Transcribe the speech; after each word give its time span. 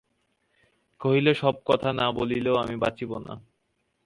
কহিল, 1.01 1.27
সব 1.33 1.55
কথা 1.65 1.89
না 1.93 2.05
বলিলে 2.11 2.51
আমি 2.57 2.75
বাঁচিব 2.77 3.11
না। 3.17 3.33